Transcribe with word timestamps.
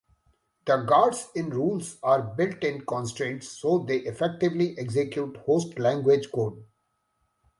The 0.65 0.77
guards 0.77 1.27
in 1.35 1.51
rules 1.51 1.97
are 2.01 2.23
built-in 2.23 2.87
constraints, 2.87 3.49
so 3.49 3.85
they 3.87 3.97
effectively 3.99 4.75
execute 4.79 5.37
host 5.45 5.77
language 5.77 6.31
code. 6.31 6.65